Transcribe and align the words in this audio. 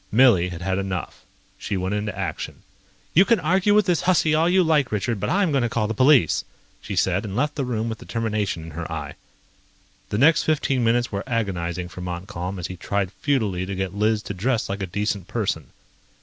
Millie 0.11 0.49
had 0.49 0.63
had 0.63 0.79
enough. 0.79 1.25
She 1.59 1.77
went 1.77 1.93
into 1.93 2.17
action. 2.17 2.63
"You 3.13 3.23
can 3.23 3.39
argue 3.39 3.75
with 3.75 3.85
this 3.85 4.01
hussy 4.01 4.33
all 4.33 4.49
you 4.49 4.63
like, 4.63 4.91
Richard, 4.91 5.19
but 5.19 5.29
I'm 5.29 5.51
going 5.51 5.61
to 5.61 5.69
call 5.69 5.87
the 5.87 5.93
police," 5.93 6.43
she 6.81 6.95
said, 6.95 7.23
and 7.23 7.35
left 7.35 7.53
the 7.53 7.63
room 7.65 7.87
with 7.87 7.99
determination 7.99 8.63
in 8.63 8.71
her 8.71 8.91
eye. 8.91 9.13
The 10.09 10.17
next 10.17 10.41
fifteen 10.41 10.83
minutes 10.83 11.11
were 11.11 11.23
agonizing 11.27 11.87
for 11.87 12.01
Montcalm 12.01 12.57
as 12.57 12.65
he 12.65 12.77
tried 12.77 13.11
futilely 13.11 13.63
to 13.67 13.75
get 13.75 13.93
Liz 13.93 14.23
to 14.23 14.33
dress 14.33 14.69
like 14.69 14.81
a 14.81 14.87
decent 14.87 15.27
person. 15.27 15.67